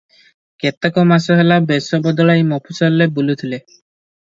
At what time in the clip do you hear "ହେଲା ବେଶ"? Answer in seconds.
1.41-2.01